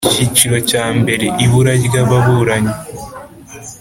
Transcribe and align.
Icyiciro 0.09 0.57
cya 0.69 0.85
mbere 0.99 1.25
Ibura 1.43 1.73
ry 1.85 1.95
ababuranyi 2.01 2.75